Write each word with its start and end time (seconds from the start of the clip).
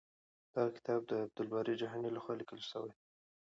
دغه 0.55 0.69
کتاب 0.77 0.99
د 1.07 1.11
عبدالباري 1.25 1.73
جهاني 1.81 2.09
لخوا 2.15 2.33
لیکل 2.39 2.59
شوی 2.69 2.87
دی. 2.89 2.97